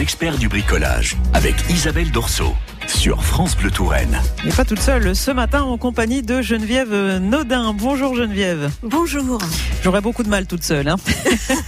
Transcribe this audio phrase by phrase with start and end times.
[0.00, 2.54] Experts du bricolage avec Isabelle Dorso
[2.92, 4.20] sur France Bleu Touraine.
[4.44, 7.72] Et pas toute seule ce matin en compagnie de Geneviève Naudin.
[7.72, 8.70] Bonjour Geneviève.
[8.82, 9.38] Bonjour.
[9.82, 10.88] J'aurais beaucoup de mal toute seule.
[10.88, 10.96] Hein.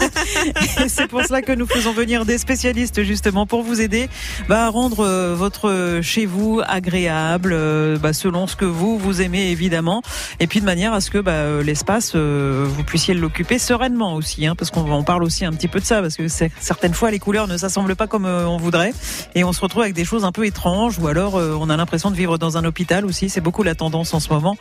[0.88, 4.08] c'est pour cela que nous faisons venir des spécialistes justement pour vous aider
[4.48, 9.22] bah, à rendre euh, votre chez vous agréable euh, bah, selon ce que vous vous
[9.22, 10.02] aimez évidemment
[10.40, 14.46] et puis de manière à ce que bah, euh, l'espace vous puissiez l'occuper sereinement aussi
[14.46, 17.18] hein, parce qu'on parle aussi un petit peu de ça parce que certaines fois les
[17.18, 18.92] couleurs ne s'assemblent pas comme on voudrait
[19.34, 22.10] et on se retrouve avec des choses un peu étranges ou alors on a l'impression
[22.10, 24.56] de vivre dans un hôpital aussi c'est beaucoup la tendance en ce moment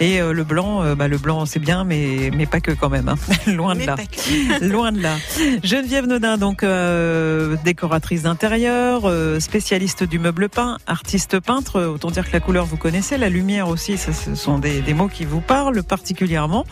[0.00, 3.16] et le blanc bah, le blanc c'est bien mais mais pas que quand même hein.
[3.50, 3.96] loin de là
[4.60, 5.16] loin de là
[5.62, 11.82] Geneviève Nodin, donc euh, décoratrice d'intérieur, euh, spécialiste du meuble peint, artiste peintre.
[11.82, 15.24] Autant dire que la couleur vous connaissez, la lumière aussi, ce sont des, mots qui
[15.24, 16.64] vous parlent particulièrement.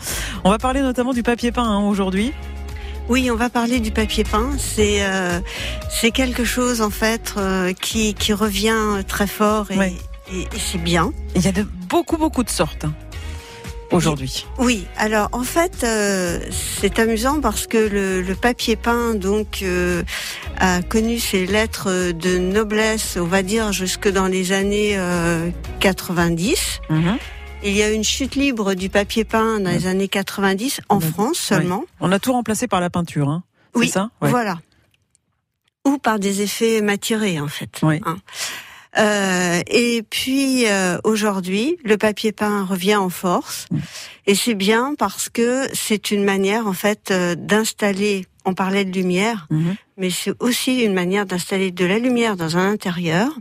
[0.43, 2.33] On va parler notamment du papier peint hein, aujourd'hui.
[3.09, 4.51] Oui, on va parler du papier peint.
[4.57, 5.39] C'est euh,
[5.89, 7.33] c'est quelque chose en fait
[7.81, 9.75] qui, qui revient très fort et,
[10.31, 11.13] et c'est bien.
[11.35, 12.85] Il y a de beaucoup beaucoup de sortes.
[12.85, 12.93] Hein
[13.91, 14.45] aujourd'hui.
[14.57, 20.03] Oui, alors en fait, euh, c'est amusant parce que le, papier peint donc euh,
[20.57, 24.99] a connu ses lettres de noblesse, on va dire jusque dans les années
[25.79, 26.81] 90.
[26.91, 27.17] Euh, mhm.
[27.65, 31.39] Il y a une chute libre du papier peint dans les années 90 en France
[31.39, 31.83] seulement.
[31.99, 34.11] On a tout remplacé par la peinture, hein Oui, ça?
[34.21, 34.59] Voilà.
[35.83, 37.79] Ou par des effets matirés en fait.
[37.81, 38.01] Oui.
[38.05, 38.17] Hein.
[38.99, 43.65] Euh, et puis euh, aujourd'hui, le papier peint revient en force,
[44.27, 48.27] et c'est bien parce que c'est une manière en fait euh, d'installer.
[48.45, 49.75] On parlait de lumière, mm-hmm.
[49.97, 53.31] mais c'est aussi une manière d'installer de la lumière dans un intérieur,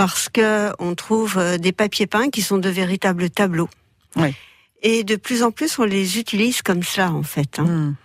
[0.00, 3.68] parce que on trouve des papiers peints qui sont de véritables tableaux.
[4.16, 4.34] Oui.
[4.80, 7.96] Et de plus en plus, on les utilise comme ça en fait, hein, mm.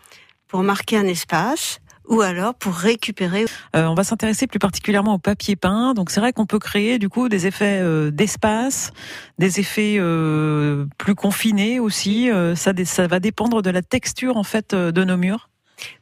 [0.49, 1.79] pour marquer un espace
[2.09, 3.45] ou alors pour récupérer.
[3.77, 5.93] Euh, on va s'intéresser plus particulièrement au papier peint.
[5.93, 8.91] Donc c'est vrai qu'on peut créer du coup des effets euh, d'espace,
[9.39, 12.29] des effets euh, plus confinés aussi.
[12.55, 15.49] ça, ça va dépendre de la texture en fait de nos murs.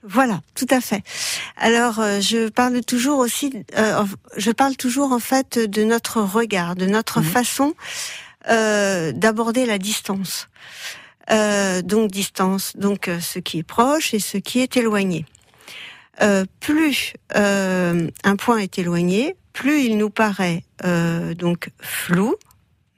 [0.03, 1.03] Voilà, tout à fait.
[1.57, 3.53] Alors, je parle toujours aussi,
[4.37, 7.25] je parle toujours en fait de notre regard, de notre mhm.
[7.25, 7.73] façon
[8.47, 10.49] d'aborder la distance.
[11.29, 15.25] donc distance, donc ce qui est proche et ce qui est éloigné.
[16.21, 22.35] Euh, plus euh, un point est éloigné, plus il nous paraît euh, donc flou,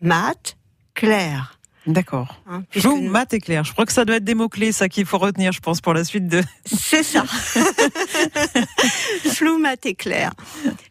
[0.02, 0.57] mat,
[0.94, 1.57] clair.
[1.88, 2.41] D'accord.
[2.47, 3.63] Hein, flou, mat et clair.
[3.63, 5.94] Je crois que ça doit être des mots-clés, ça qu'il faut retenir, je pense, pour
[5.94, 6.41] la suite de...
[6.66, 7.23] C'est ça.
[9.34, 10.31] flou, mat et clair.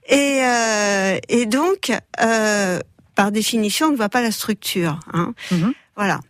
[0.08, 0.40] Et,
[1.28, 1.92] et donc,
[3.14, 5.00] par définition, on ne voit pas la structure.
[5.12, 5.34] Hein.
[5.50, 5.72] Mm-hmm.
[5.96, 6.20] Voilà.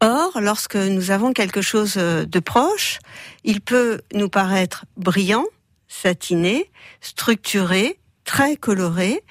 [0.00, 2.98] Or, lorsque nous avons quelque chose euh, de proche,
[3.42, 5.46] il peut nous paraître brillant,
[5.88, 6.70] satiné,
[7.00, 9.22] structuré, très coloré,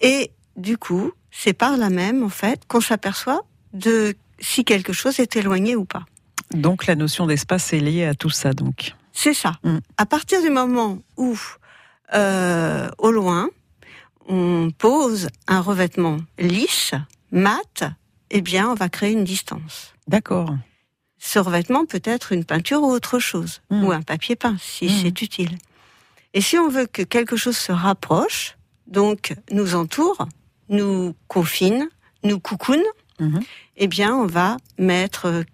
[0.00, 5.20] et du coup, c'est par là même, en fait, qu'on s'aperçoit de si quelque chose
[5.20, 6.04] est éloigné ou pas.
[6.52, 8.94] Donc la notion d'espace est liée à tout ça, donc.
[9.12, 9.58] C'est ça.
[9.62, 9.78] Mm.
[9.98, 11.38] À partir du moment où,
[12.14, 13.48] euh, au loin,
[14.28, 16.92] on pose un revêtement lisse,
[17.30, 17.84] mat,
[18.30, 19.94] eh bien, on va créer une distance.
[20.08, 20.54] D'accord.
[21.18, 23.84] Ce revêtement peut être une peinture ou autre chose, hmm.
[23.84, 25.02] ou un papier peint, si hmm.
[25.02, 25.58] c'est utile.
[26.34, 28.56] Et si on veut que quelque chose se rapproche,
[28.86, 30.26] donc nous entoure,
[30.68, 31.88] nous confine,
[32.24, 32.82] nous coucoune,
[33.28, 33.40] hmm.
[33.76, 35.44] eh bien, on va mettre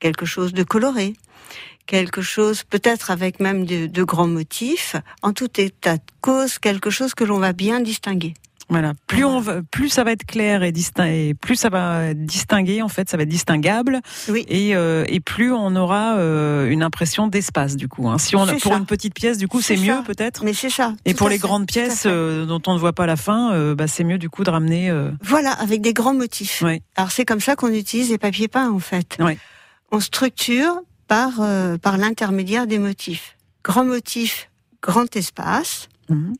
[0.00, 1.14] quelque chose de coloré,
[1.86, 7.14] quelque chose peut-être avec même de grands motifs, en tout état de cause, quelque chose
[7.14, 8.34] que l'on va bien distinguer.
[8.68, 8.92] Voilà.
[9.06, 13.08] Plus on plus ça va être clair et distingué, plus ça va distinguer en fait,
[13.08, 14.00] ça va être distinguable.
[14.28, 14.44] Oui.
[14.48, 18.08] Et, euh, et plus on aura euh, une impression d'espace du coup.
[18.08, 18.18] Hein.
[18.18, 20.44] Si on a, pour une petite pièce, du coup, c'est mieux peut-être.
[20.44, 20.94] Mais c'est ça.
[21.04, 24.04] Et pour les grandes pièces euh, dont on ne voit pas la fin, bah, c'est
[24.04, 24.92] mieux du coup de ramener.
[25.22, 26.62] Voilà, avec des grands motifs.
[26.64, 26.82] Oui.
[26.96, 29.16] Alors c'est comme ça qu'on utilise les papiers peints en fait.
[29.20, 29.38] Oui.
[29.90, 31.32] On structure par
[31.82, 33.36] par l'intermédiaire des motifs.
[33.64, 34.50] Grand motif,
[34.82, 35.88] grand espace.
[36.08, 36.34] Mhm.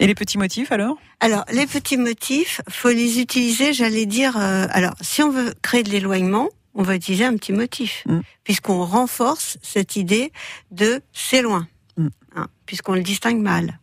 [0.00, 0.96] Et les petits motifs alors?
[1.20, 4.36] Alors les petits motifs, faut les utiliser, j'allais dire.
[4.36, 8.20] Euh, alors si on veut créer de l'éloignement, on va utiliser un petit motif, mm.
[8.44, 10.32] puisqu'on renforce cette idée
[10.70, 11.66] de c'est loin,
[11.96, 12.08] mm.
[12.36, 13.78] hein, puisqu'on le distingue mal.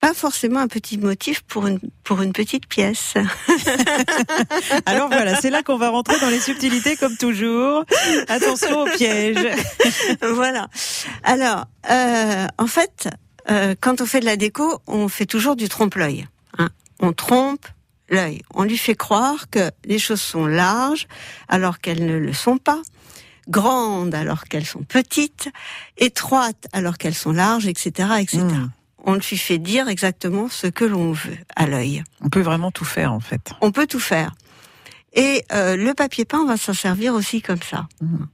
[0.00, 3.14] Pas forcément un petit motif pour une pour une petite pièce.
[4.86, 7.84] Alors voilà, c'est là qu'on va rentrer dans les subtilités comme toujours.
[8.28, 9.46] Attention au piège.
[10.20, 10.66] voilà.
[11.22, 13.08] Alors, euh, en fait,
[13.50, 16.26] euh, quand on fait de la déco, on fait toujours du trompe-l'œil.
[16.58, 16.68] Hein.
[17.00, 17.66] On trompe
[18.08, 18.42] l'œil.
[18.54, 21.08] On lui fait croire que les choses sont larges
[21.48, 22.80] alors qu'elles ne le sont pas,
[23.48, 25.50] grandes alors qu'elles sont petites,
[25.96, 28.38] étroites alors qu'elles sont larges, etc., etc.
[28.42, 28.70] Hmm.
[29.04, 32.04] On lui fait dire exactement ce que l'on veut à l'œil.
[32.20, 33.52] On peut vraiment tout faire en fait.
[33.60, 34.32] On peut tout faire.
[35.14, 37.88] Et euh, le papier peint, on va s'en servir aussi comme ça.
[38.00, 38.28] Mhm.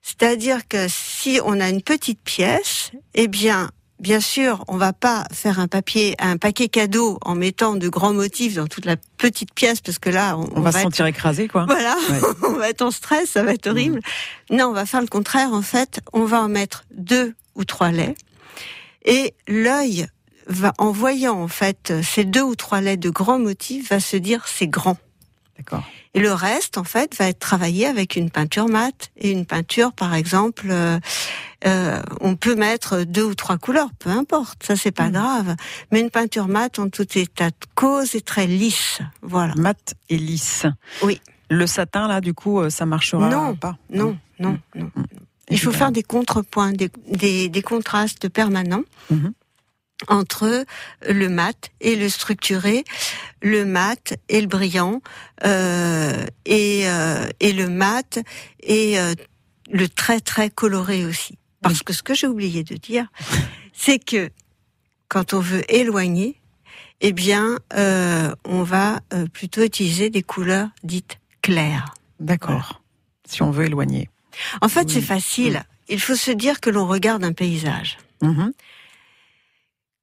[0.00, 3.70] C'est-à-dire que si on a une petite pièce, eh bien,
[4.02, 8.12] bien sûr, on va pas faire un papier, un paquet cadeau en mettant de grands
[8.12, 11.06] motifs dans toute la petite pièce parce que là, on, On, va, se être- sentir
[11.06, 11.64] écrasé quoi.
[11.66, 12.20] voilà, Ouais.
[12.48, 14.00] on va être en stress, ça va être horrible.
[14.50, 15.52] Non, on va faire le contraire.
[15.52, 18.16] En fait, on va en mettre deux ou trois laits,
[19.04, 20.06] et l'œil
[20.48, 24.16] va, en voyant en fait ces deux ou trois laits de grands motifs, va se
[24.16, 24.96] dire c'est grand.
[26.14, 29.92] Et le reste, en fait, va être travaillé avec une peinture mate et une peinture,
[29.92, 30.98] par exemple, euh,
[31.66, 35.12] euh, on peut mettre deux ou trois couleurs, peu importe, ça c'est pas Mhm.
[35.12, 35.56] grave.
[35.90, 38.98] Mais une peinture mate, en tout état de cause, est très lisse.
[39.22, 39.54] Voilà.
[39.56, 40.66] Mat et lisse.
[41.02, 41.20] Oui.
[41.50, 43.76] Le satin là du coup euh, ça marchera Non, pas?
[43.90, 44.90] Non, non, non.
[44.96, 45.06] Mhm.
[45.50, 49.32] Il faut faire des contrepoints, des, des, des contrastes permanents Mhm.
[50.08, 50.64] Entre
[51.08, 52.84] le mat et le structuré,
[53.40, 55.00] le mat et le brillant,
[55.44, 58.18] euh, et, euh, et le mat
[58.62, 59.14] et euh,
[59.70, 61.38] le très très coloré aussi.
[61.60, 63.06] Parce que ce que j'ai oublié de dire,
[63.72, 64.30] c'est que
[65.08, 66.40] quand on veut éloigner,
[67.00, 69.00] eh bien, on va
[69.32, 71.94] plutôt utiliser des couleurs dites claires.
[72.18, 72.82] D'accord.
[73.28, 74.08] Si on veut éloigner.
[74.60, 74.92] En fait, Oui.
[74.94, 75.62] c'est facile.
[75.88, 77.98] Il faut se dire que l'on regarde un paysage.
[78.22, 78.52] Mhm.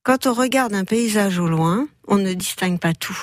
[0.03, 3.17] Quand on regarde un paysage au loin, on ne distingue pas tout.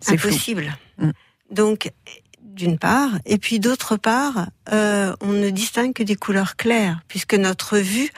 [0.00, 0.30] C'est flou.
[0.30, 0.76] Impossible.
[0.98, 1.10] Mm.
[1.50, 1.92] Donc,
[2.40, 7.34] d'une part, et puis d'autre part, euh, on ne distingue que des couleurs claires, puisque
[7.34, 8.10] notre vue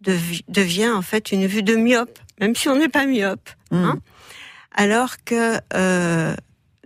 [0.00, 3.50] devi- devient en fait une vue de myope, même si on n'est pas myope.
[3.70, 3.84] Mhm.
[3.84, 3.98] Hein
[4.74, 6.34] Alors que euh,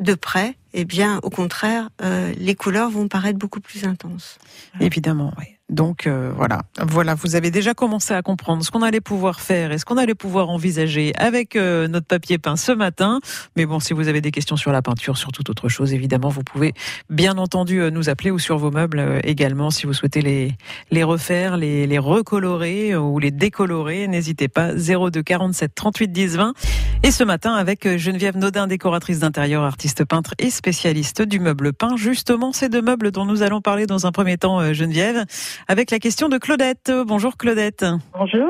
[0.01, 4.39] de près, eh bien, au contraire, euh, les couleurs vont paraître beaucoup plus intenses.
[4.81, 5.47] Évidemment, oui.
[5.69, 9.71] Donc euh, voilà, voilà, vous avez déjà commencé à comprendre ce qu'on allait pouvoir faire
[9.71, 13.21] et ce qu'on allait pouvoir envisager avec euh, notre papier peint ce matin.
[13.55, 16.31] Mais bon, si vous avez des questions sur la peinture, sur toute autre chose, évidemment,
[16.31, 16.73] vous pouvez
[17.11, 20.55] bien entendu nous appeler ou sur vos meubles également si vous souhaitez les
[20.91, 24.09] les refaire, les recolorer ou les décolorer.
[24.09, 26.55] N'hésitez pas 02 47 38 10 20.
[27.03, 31.97] Et ce matin avec Geneviève Naudin, décoratrice d'intérieur, artiste peintre et spécialiste du meuble peint.
[31.97, 35.25] Justement, ces deux meubles dont nous allons parler dans un premier temps, euh, Geneviève
[35.69, 36.93] avec la question de Claudette.
[37.07, 37.85] Bonjour Claudette.
[38.13, 38.49] Bonjour.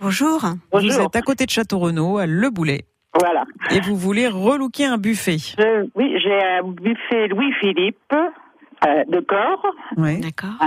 [0.00, 0.40] Bonjour.
[0.72, 2.82] Vous êtes à côté de Château Renaud, à Le Boulet,
[3.18, 3.44] Voilà.
[3.70, 5.38] et vous voulez relooker un buffet.
[5.38, 9.64] Je- oui, j'ai un buffet Louis-Philippe euh, de corps
[9.96, 10.20] Oui.
[10.20, 10.58] D'accord.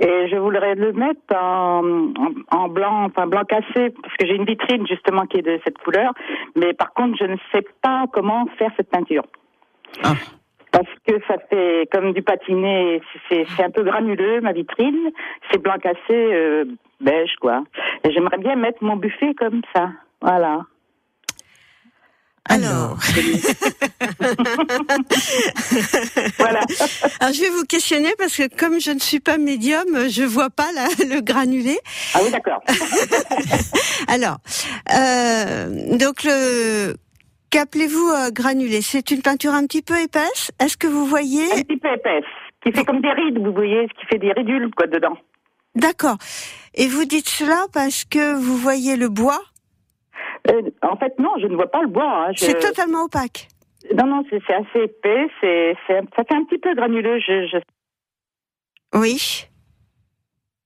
[0.00, 1.82] et je voudrais le mettre en,
[2.52, 5.58] en, en blanc, enfin blanc cassé, parce que j'ai une vitrine justement qui est de
[5.64, 6.12] cette couleur.
[6.56, 9.24] Mais par contre, je ne sais pas comment faire cette peinture.
[10.02, 10.14] Ah.
[10.70, 15.10] Parce que ça fait comme du patiné, c'est c'est un peu granuleux ma vitrine,
[15.50, 16.64] c'est blanc cassé euh,
[17.00, 17.64] beige quoi.
[18.04, 19.88] Et j'aimerais bien mettre mon buffet comme ça,
[20.20, 20.60] voilà.
[22.50, 22.96] Alors,
[26.38, 26.60] Voilà.
[27.20, 30.50] alors je vais vous questionner parce que comme je ne suis pas médium, je vois
[30.50, 31.78] pas la- le granulé.
[32.14, 32.62] Ah oui d'accord.
[34.08, 34.38] Alors,
[34.94, 36.94] euh, donc le
[37.50, 38.80] qu'appelez-vous euh, granulé?
[38.82, 40.50] C'est une peinture un petit peu épaisse?
[40.60, 41.44] Est-ce que vous voyez?
[41.52, 42.24] Un petit peu épaisse,
[42.62, 45.16] qui fait comme des rides, vous voyez, qui fait des ridules quoi dedans.
[45.74, 46.16] D'accord.
[46.74, 49.40] Et vous dites cela parce que vous voyez le bois?
[50.50, 52.26] Euh, en fait, non, je ne vois pas le bois.
[52.28, 52.32] hein.
[52.32, 53.48] Je- C'est totalement opaque.
[53.94, 57.18] Non, non, c'est assez épais, c'est ça fait un petit peu granuleux.
[57.20, 57.58] Je, je...
[58.98, 59.44] Oui.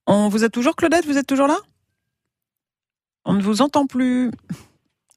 [0.07, 1.59] On vous a toujours Claudette Vous êtes toujours là?
[3.25, 4.31] On ne vous entend plus.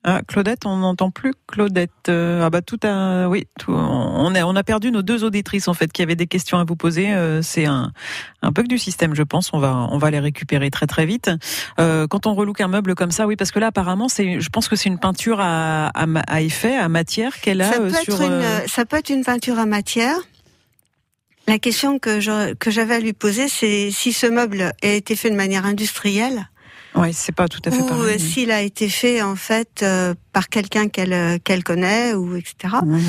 [0.07, 1.89] Ah, Claudette, on n'entend plus Claudette.
[2.09, 5.67] Euh, ah bah tout a, oui, tout- on a, on a perdu nos deux auditrices
[5.67, 7.12] en fait qui avaient des questions à vous poser.
[7.12, 7.91] Euh, c'est un,
[8.43, 9.51] un bug du système, je pense.
[9.51, 11.31] On va, on va les récupérer très très vite.
[11.79, 14.50] Euh, quand on relook un meuble comme ça, oui, parce que là apparemment, c'est, je
[14.50, 17.89] pense que c'est une peinture à, à, à effet, à matière qu'elle a Ça euh,
[17.89, 18.13] peut, sur.
[18.13, 20.15] être une, euh, ça peut être une peinture à matière.
[21.47, 25.15] La question que je- que j'avais à lui poser, c'est si ce meuble a été
[25.15, 26.47] fait de manière industrielle
[26.96, 28.20] Ouais, c'est pas tout à fait ou pareil.
[28.20, 32.75] s'il a été fait en fait euh, par quelqu'un qu'elle euh, qu'elle connaît ou etc.
[32.84, 33.02] Mhm.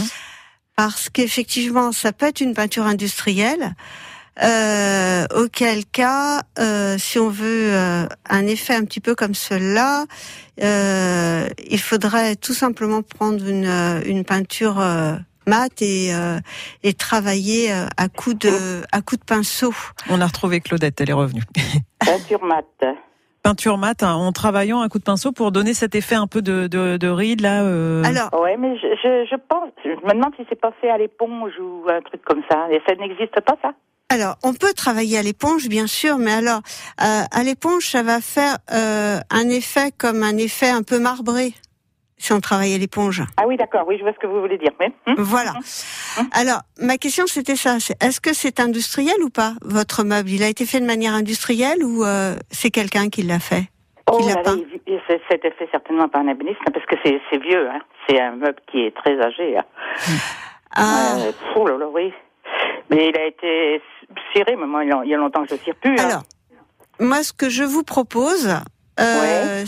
[0.76, 3.74] Parce qu'effectivement, ça peut être une peinture industrielle.
[4.42, 10.04] Euh, auquel cas, euh, si on veut euh, un effet un petit peu comme cela,
[10.62, 15.16] euh, il faudrait tout simplement prendre une, euh, une peinture euh,
[15.46, 16.38] mate et, euh,
[16.82, 19.72] et travailler euh, à coup de à coup de pinceau.
[20.10, 21.44] On a retrouvé Claudette, elle est revenue.
[22.00, 22.66] Peinture mat.
[23.46, 26.42] Peinture mat, hein, en travaillant un coup de pinceau pour donner cet effet un peu
[26.42, 27.62] de, de, de ride là.
[27.62, 28.02] euh.
[28.04, 30.98] Alors, Ouais, mais je, je, je pense, je me demande si c'est pas fait à
[30.98, 32.66] l'éponge ou un truc comme ça.
[32.70, 33.70] Et ça n'existe pas, ça?
[34.08, 36.60] Alors, on peut travailler à l'éponge, bien sûr, mais alors
[37.02, 41.54] euh, à l'éponge, ça va faire euh, un effet comme un effet un peu marbré
[42.18, 43.22] si on travaille à l'éponge.
[43.36, 43.84] Ah oui, d'accord.
[43.86, 44.72] Oui, je vois ce que vous voulez dire.
[44.80, 45.52] Mais, hum, Voilà.
[46.18, 46.26] hum.
[46.32, 47.76] Alors, ma question c'était ça.
[48.00, 50.30] Est-ce que c'est industriel ou pas votre meuble?
[50.30, 53.64] Il a été fait de manière industrielle ou euh, c'est quelqu'un qui l'a fait?
[54.10, 54.54] Oh là là,
[55.28, 57.68] c'était fait certainement par un ébéniste, hein, parce que c'est vieux.
[57.68, 57.80] Hein.
[58.08, 59.58] C'est un meuble qui est très âgé.
[59.58, 59.64] hein.
[60.70, 62.12] Ah, Euh, oh là là, oui.
[62.90, 63.82] Mais il a été
[64.32, 65.98] ciré, mais moi, il y a- longtemps que je ne cire plus.
[65.98, 66.04] hein.
[66.08, 66.22] Alors,
[67.00, 68.48] moi, ce que je vous propose,
[69.00, 69.64] euh,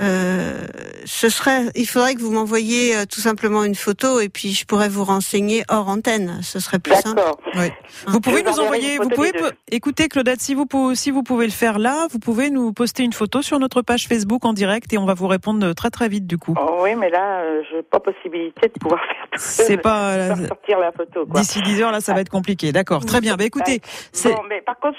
[0.00, 0.66] euh,
[1.04, 4.64] ce serait, il faudrait que vous m'envoyiez euh, tout simplement une photo et puis je
[4.64, 6.38] pourrais vous renseigner hors antenne.
[6.42, 7.16] Ce serait plus simple.
[7.16, 7.40] D'accord.
[7.56, 7.70] Oui.
[8.06, 9.32] Vous pouvez nous envoyer, vous photo pouvez,
[9.70, 13.02] écoutez Claudette, si vous, pouvez, si vous pouvez le faire là, vous pouvez nous poster
[13.02, 16.08] une photo sur notre page Facebook en direct et on va vous répondre très très
[16.08, 16.54] vite du coup.
[16.60, 20.12] Oh, oui, mais là, euh, je n'ai pas possibilité de pouvoir faire tout C'est pas
[20.12, 21.24] euh, sortir la photo.
[21.26, 22.70] D'ici 10 heures là, ça va être compliqué.
[22.72, 23.36] D'accord, très bien.
[23.36, 23.80] Bah écoutez,
[24.12, 24.98] c'est Bon, mais par contre,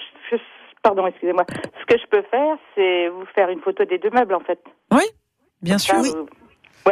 [0.84, 1.46] pardon, excusez-moi.
[1.50, 4.60] Ce que je peux faire, c'est vous faire une photo des deux meubles, en fait.
[5.62, 5.96] bien sûr.
[5.96, 6.12] Ça, Oui.
[6.16, 6.28] vous-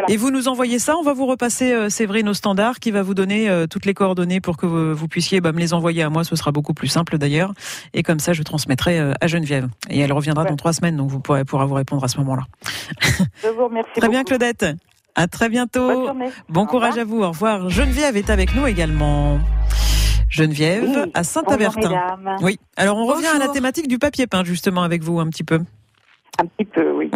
[0.09, 3.01] Et vous nous envoyez ça, on va vous repasser euh, Séverine au standard qui va
[3.01, 6.03] vous donner euh, toutes les coordonnées pour que vous, vous puissiez bah, me les envoyer
[6.03, 7.53] à moi, ce sera beaucoup plus simple d'ailleurs.
[7.93, 9.69] Et comme ça, je transmettrai euh, à Geneviève.
[9.89, 10.49] Et elle reviendra Ouais.
[10.49, 12.43] dans trois semaines, donc vous pourrez pourra vous répondre à ce moment-là.
[13.41, 14.23] Je vous remercie Très bien.
[14.23, 14.65] Claudette.
[15.15, 16.09] À très bientôt.
[16.47, 17.23] Bon courage à vous.
[17.23, 17.69] Au revoir.
[17.69, 19.39] Geneviève est avec nous également.
[20.29, 21.11] Geneviève Oui.
[21.13, 22.17] à Saint-Avertin.
[22.41, 22.59] Oui.
[22.75, 25.59] Alors on revient à la thématique du papier peint justement avec vous un petit peu.
[26.39, 27.09] Un petit peu, oui.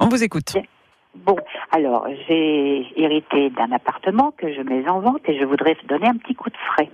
[0.00, 0.54] On vous écoute.
[1.14, 1.36] Bon,
[1.70, 6.16] alors j'ai hérité d'un appartement que je mets en vente et je voudrais donner un
[6.16, 6.88] petit coup de frais.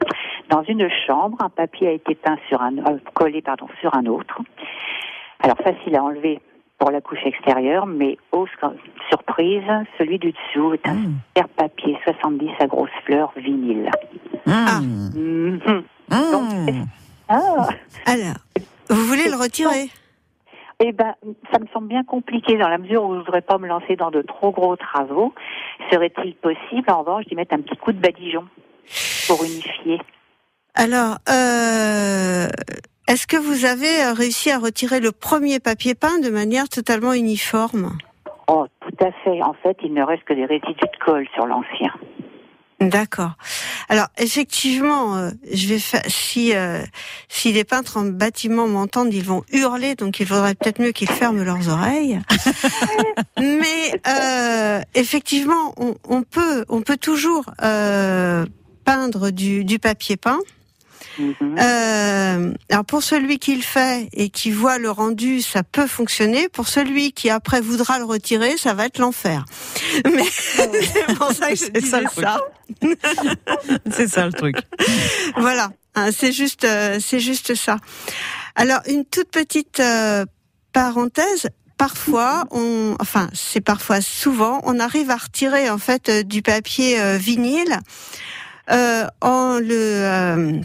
[0.51, 4.07] Dans une chambre, un papier a été peint sur un euh, collé pardon sur un
[4.07, 4.41] autre.
[5.41, 6.41] Alors facile à enlever
[6.79, 8.47] pour la couche extérieure, mais oh
[9.11, 9.63] surprise,
[9.99, 11.15] celui du dessous est un Mmh.
[11.37, 13.91] super papier 70 à grosses fleurs vinyle.
[14.47, 14.81] Ah.
[14.81, 15.59] Mmh.
[15.61, 15.83] Mhm.
[16.11, 16.85] Mmh.
[17.29, 17.69] Ah,
[18.07, 18.37] Alors,
[18.89, 19.91] vous voulez le retirer?
[20.81, 21.15] Eh ben,
[21.53, 23.97] ça me semble bien compliqué dans la mesure où je ne voudrais pas me lancer
[23.97, 25.35] dans de trop gros travaux.
[25.91, 28.45] Serait-il possible, en revanche, d'y mettre un petit coup de badigeon
[29.27, 30.01] pour unifier?
[30.75, 32.47] Alors, euh,
[33.09, 37.15] est-ce que vous avez euh, réussi à retirer le premier papier peint de manière totalement
[37.15, 37.97] uniforme?
[38.47, 39.43] Oh, tout à fait.
[39.43, 41.93] En fait, il ne reste que des résidus de colle sur l'ancien.
[42.81, 43.33] D'accord.
[43.89, 46.83] Alors effectivement, euh, je vais faire si euh,
[47.29, 51.11] si les peintres en bâtiment m'entendent, ils vont hurler, donc il faudrait peut-être mieux qu'ils
[51.11, 52.21] ferment leurs oreilles.
[53.41, 58.47] Mais euh, effectivement, on, on peut on peut toujours euh,
[58.85, 60.39] peindre du, du papier peint.
[61.19, 61.57] Mhm.
[61.59, 66.49] Euh, alors pour celui qui le fait et qui voit le rendu, ça peut fonctionner.
[66.49, 69.45] Pour celui qui après voudra le retirer, ça va être l'enfer.
[70.05, 72.41] Mais c'est pour ça que je ça.
[73.91, 74.57] C'est ça le truc.
[75.37, 77.77] Voilà, hein, c'est juste, euh, c'est juste ça.
[78.55, 80.25] Alors une toute petite euh,
[80.73, 81.49] parenthèse.
[81.77, 87.19] Parfois, on, enfin, c'est parfois souvent, on arrive à retirer en fait du papier euh,
[87.19, 87.79] vinyle
[88.71, 90.61] euh, en le euh,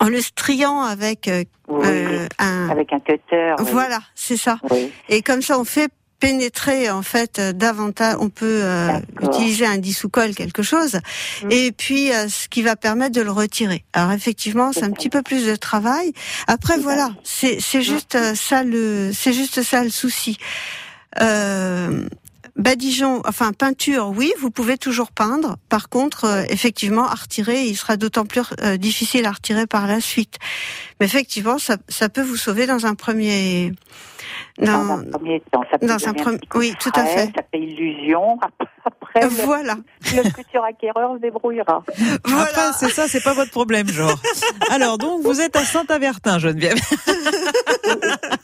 [0.00, 2.68] en le striant avec euh, Oui, euh, un.
[2.70, 3.54] avec un cutter.
[3.58, 3.64] oui.
[3.70, 4.58] Voilà, c'est ça.
[4.70, 4.90] Oui.
[5.08, 8.16] Et comme ça, on fait pénétrer en fait euh, davantage.
[8.20, 8.88] On peut euh,
[9.22, 11.00] utiliser un dissous-colle, quelque chose,
[11.42, 11.48] Mm.
[11.50, 13.84] et puis euh, ce qui va permettre de le retirer.
[13.94, 16.12] Alors effectivement, c'est un petit peu plus de travail.
[16.46, 20.36] Après, voilà, c'est c'est juste ça le c'est juste ça le souci.
[21.20, 22.06] Euh,
[22.60, 25.56] Badigeon, enfin peinture, oui, vous pouvez toujours peindre.
[25.70, 29.86] Par contre, euh, effectivement, à retirer, il sera d'autant plus euh, difficile à retirer par
[29.86, 30.36] la suite.
[31.00, 33.72] Mais effectivement, ça, ça peut vous sauver dans un premier.
[34.58, 37.32] Dans Dans, un premier temps, ça peut dans un premier- oui, tout à fait.
[37.34, 38.38] Ça fait illusion.
[38.84, 39.76] Après, le, voilà,
[40.14, 41.82] le futur acquéreur se débrouillera.
[42.24, 42.72] Voilà.
[42.78, 44.18] c'est ça, c'est pas votre problème, genre.
[44.70, 46.78] Alors, donc, vous êtes à Saint-Avertin, Geneviève.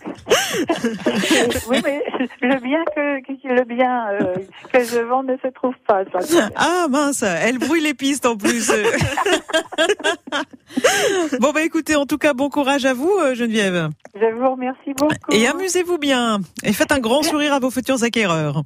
[1.69, 2.03] oui, mais
[2.41, 4.35] le bien que, le bien euh,
[4.73, 6.05] que je vends ne se trouve pas.
[6.23, 6.49] Ça.
[6.57, 8.71] Ah mince, elle brouille les pistes en plus.
[11.41, 13.91] bon bah écoutez, en tout cas, bon courage à vous, euh, Geneviève.
[14.15, 15.15] Je vous remercie beaucoup.
[15.31, 16.41] Et amusez-vous bien.
[16.63, 18.63] Et faites un grand sourire à vos futurs acquéreurs.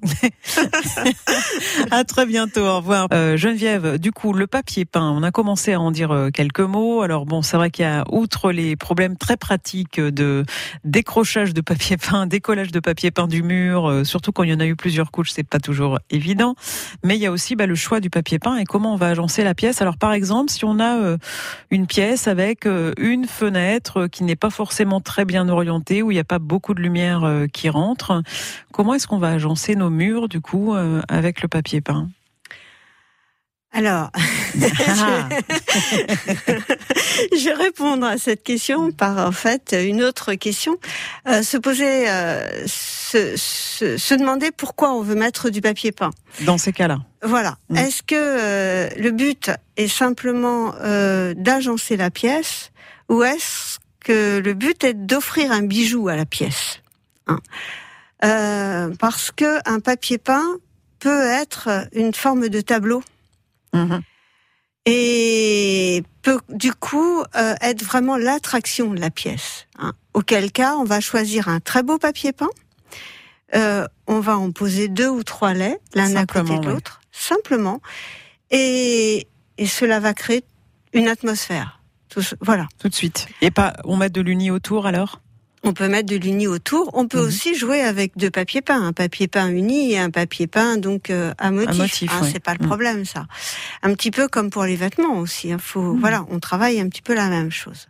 [1.90, 2.62] à très bientôt.
[2.62, 3.08] Au revoir.
[3.12, 6.60] Euh, Geneviève, du coup, le papier peint, on a commencé à en dire euh, quelques
[6.60, 7.02] mots.
[7.02, 10.44] Alors bon, c'est vrai qu'il y a, outre les problèmes très pratiques de
[10.84, 14.54] décrochage de papier peint, décollage de papier peint du mur, euh, surtout quand il y
[14.54, 16.54] en a eu plusieurs couches, c'est pas toujours évident.
[17.04, 19.08] Mais il y a aussi bah, le choix du papier peint et comment on va
[19.08, 19.82] agencer la pièce.
[19.82, 21.16] Alors par exemple, si on a euh,
[21.70, 26.14] une pièce avec euh, une fenêtre qui n'est pas forcément très bien orientée, où il
[26.14, 28.22] n'y a pas beaucoup de lumière euh, qui rentre,
[28.70, 32.08] comment est-ce qu'on va agencer nos murs du coup euh, avec le papier peint?
[33.72, 34.10] Alors,
[34.88, 35.28] Ah.
[37.32, 40.76] je vais répondre à cette question par en fait une autre question.
[41.28, 46.10] Euh, se poser, euh, se, se, se demander pourquoi on veut mettre du papier peint.
[46.42, 46.98] Dans ces cas-là.
[47.22, 47.56] Voilà.
[47.68, 47.76] Mm.
[47.76, 50.74] Est-ce que euh, le but est simplement
[51.36, 52.72] d'agencer la pièce
[53.08, 56.80] ou est-ce que le but est d'offrir un bijou à la pièce
[57.26, 57.38] hein?
[58.98, 60.56] Parce que un papier peint
[60.98, 63.02] peut être une forme de tableau
[63.72, 64.00] Mhm.
[64.86, 69.66] et peut du coup euh, être vraiment l'attraction de la pièce.
[69.78, 69.92] hein.
[70.14, 72.50] Auquel cas, on va choisir un très beau papier peint.
[73.54, 76.72] Euh, on va en poser deux ou trois laits, l'un à côté de ouais.
[76.72, 77.80] l'autre, simplement,
[78.50, 79.26] et,
[79.58, 80.44] et cela va créer
[80.92, 81.80] une atmosphère.
[82.08, 82.66] Tout voilà.
[82.78, 83.26] Tout de suite.
[83.40, 85.20] Et pas, on met de l'uni autour alors?
[85.62, 86.90] On peut mettre de l'uni autour.
[86.94, 87.26] On peut Mhm.
[87.26, 91.10] aussi jouer avec deux papiers peints, un papier peint uni et un papier peint donc
[91.10, 91.78] euh, à motif.
[91.78, 92.30] motif, hein, ouais.
[92.32, 92.66] C'est pas le Mhm.
[92.66, 93.26] problème ça.
[93.82, 95.52] Un petit peu comme pour les vêtements aussi.
[95.52, 95.58] hein.
[95.60, 96.00] Faut Mhm.
[96.00, 97.88] voilà, on travaille un petit peu la même chose.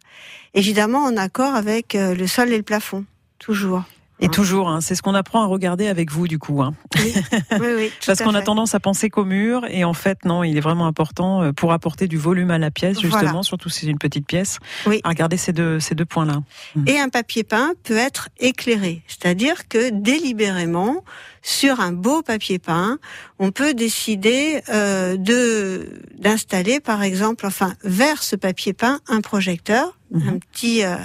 [0.54, 3.04] Évidemment en accord avec euh, le sol et le plafond,
[3.38, 3.84] toujours.
[4.22, 4.28] Et Hein.
[4.28, 6.62] toujours, hein, c'est ce qu'on apprend à regarder avec vous du coup.
[6.62, 6.74] Hein.
[6.98, 7.14] Oui,
[7.52, 7.90] oui, oui.
[8.06, 10.86] Parce qu'on a tendance à penser qu'au mur, et en fait non, il est vraiment
[10.86, 13.42] important euh, pour apporter du volume à la pièce, justement, Voilà.
[13.42, 15.00] surtout si c'est une petite pièce, Oui.
[15.04, 16.42] à regarder ces deux, ces deux points-là.
[16.86, 21.02] Et un papier peint peut être éclairé, c'est-à-dire que délibérément,
[21.42, 22.98] sur un beau papier peint,
[23.38, 29.96] on peut décider euh, de d'installer, par exemple, enfin, vers ce papier peint, un projecteur,
[30.10, 30.28] Mhm.
[30.28, 30.96] un petit, euh,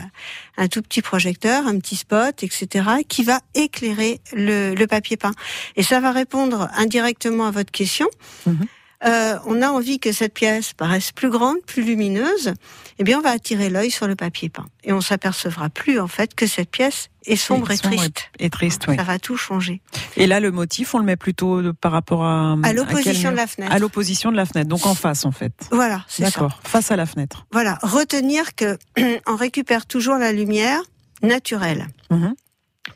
[0.58, 2.68] un tout petit projecteur, un petit spot, etc.,
[3.08, 5.34] qui va éclairer le, le papier peint.
[5.76, 8.08] Et ça va répondre indirectement à votre question.
[8.46, 8.66] Mhm.
[9.06, 12.54] Euh, on a envie que cette pièce paraisse plus grande, plus lumineuse,
[12.98, 14.66] eh bien, on va attirer l'œil sur le papier peint.
[14.84, 18.32] Et on s'apercevra plus, en fait, que cette pièce est sombre et, sombre triste.
[18.40, 18.96] Et triste, oui.
[18.96, 19.82] Ça va tout changer.
[20.16, 22.56] Et là, le motif, on le met plutôt par rapport à...
[22.64, 23.72] À l'opposition de la fenêtre.
[23.72, 25.54] À l'opposition de la fenêtre, donc en face en fait.
[25.72, 26.30] Voilà, c'est ça.
[26.30, 27.46] D'accord, face à la fenêtre.
[27.52, 27.78] Voilà.
[27.82, 28.78] Retenir que
[29.28, 30.82] on récupère toujours la lumière
[31.22, 31.88] naturelle.
[32.10, 32.36] Mhm.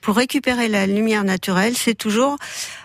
[0.01, 2.38] Pour récupérer la lumière naturelle, c'est toujours,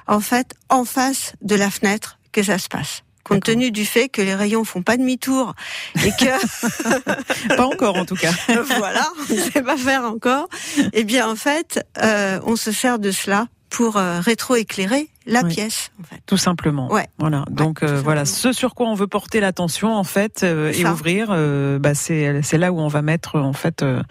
[0.07, 3.04] en fait, en face de la fenêtre que ça se passe.
[3.25, 5.55] Compte tenu du fait que les rayons font pas demi-tour
[5.97, 8.33] et que Pas encore en tout cas.
[8.79, 10.49] voilà, on ne sait pas faire encore.
[10.93, 15.55] Eh bien, en fait, euh, on se sert de cela pour euh, rétroéclairer la Oui.
[15.55, 15.91] pièce.
[16.01, 16.21] En fait.
[16.27, 16.93] Tout simplement.
[16.93, 17.09] Ouais.
[17.19, 17.45] Voilà.
[17.51, 21.29] Donc euh, voilà, ce sur quoi on veut porter l'attention en fait euh, et ouvrir,
[21.31, 23.83] euh, bah, c'est c'est là où on va mettre en fait.
[23.83, 24.03] euh,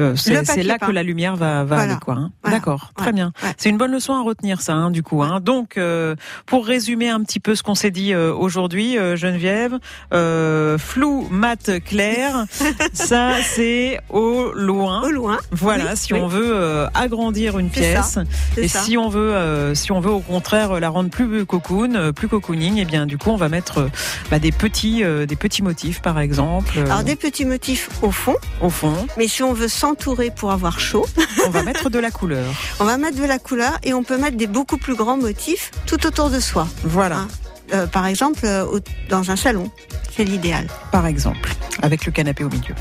[0.00, 0.86] euh, c'est là peint.
[0.88, 1.82] que la lumière va va Voilà.
[1.92, 2.14] aller quoi.
[2.14, 2.30] hein.
[2.42, 2.58] Voilà.
[2.58, 2.92] D'accord.
[2.96, 3.32] Très bien.
[3.58, 5.22] C'est une bonne leçon à retenir ça hein, du coup.
[5.22, 5.40] Hein.
[5.40, 9.78] Donc euh, pour résumer un petit peu ce qu'on s'est dit euh, aujourd'hui, euh, Geneviève,
[10.12, 12.44] euh, flou, mat, clair,
[12.92, 15.02] ça c'est au loin.
[15.02, 16.20] Au loin, Voilà, Oui, si oui.
[16.22, 18.18] on veut euh, agrandir une pièce,
[18.56, 18.80] et ça.
[18.80, 22.28] si on veut, euh, si on veut au contraire la rendre plus cocoon, euh, plus
[22.28, 23.88] cocooning, et bien du coup on va mettre euh,
[24.30, 28.10] bah, des petits, euh, des petits motifs par exemple euh, Alors des petits motifs au
[28.10, 29.06] fond, au fond.
[29.16, 31.06] mais si on veut s'entourer pour avoir chaud,
[31.46, 32.52] On va mettre de la couleur.
[32.80, 35.70] on va mettre de la couleur et on peut mettre des beaucoup plus grands motifs
[35.86, 36.66] tout autour de soi.
[36.84, 37.28] Voilà, Hein.
[37.72, 39.70] Euh, par exemple, euh, dans un salon,
[40.14, 40.66] c'est l'idéal.
[40.92, 41.50] par exemple,
[41.82, 42.74] avec le canapé au milieu.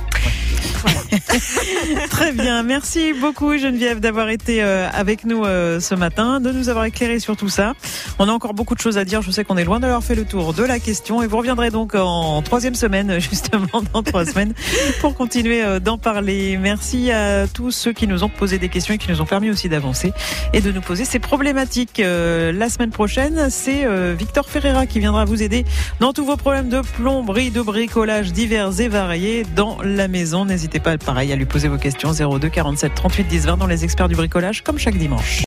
[2.09, 6.69] Très bien, merci beaucoup Geneviève d'avoir été euh, avec nous euh, ce matin, de nous
[6.69, 7.73] avoir éclairé sur tout ça.
[8.19, 10.15] On a encore beaucoup de choses à dire, je sais qu'on est loin d'avoir fait
[10.15, 14.25] le tour de la question et vous reviendrez donc en troisième semaine, justement dans trois
[14.25, 14.53] semaines,
[15.01, 16.57] pour continuer euh, d'en parler.
[16.57, 19.49] Merci à tous ceux qui nous ont posé des questions et qui nous ont permis
[19.49, 20.13] aussi d'avancer
[20.53, 21.99] et de nous poser ces problématiques.
[21.99, 25.65] La semaine prochaine, c'est Victor Ferreira qui viendra vous aider
[25.99, 30.45] dans tous vos problèmes de plomberie, de bricolage divers et variés dans la maison.
[30.45, 33.83] N'hésitez pas, pareil, à lui poser vos questions 02 47 38 10 20 dans les
[33.83, 35.41] experts du bricolage, comme chaque dimanche.